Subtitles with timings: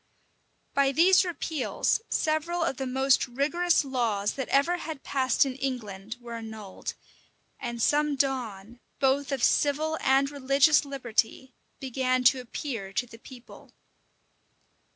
[0.73, 6.17] By these repeals several of the most rigorous laws that ever had passed in England
[6.19, 6.95] were annulled;
[7.59, 13.73] and some dawn, both of civil and religious liberty, began to appear to the people.